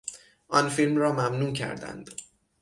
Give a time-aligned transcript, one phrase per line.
[0.47, 2.09] آن فیلم را ممنوع کردند.